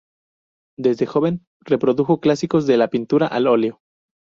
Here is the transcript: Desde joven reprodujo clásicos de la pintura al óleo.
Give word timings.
Desde 0.79 1.05
joven 1.05 1.45
reprodujo 1.59 2.19
clásicos 2.21 2.65
de 2.65 2.75
la 2.77 2.87
pintura 2.89 3.27
al 3.27 3.45
óleo. 3.45 3.81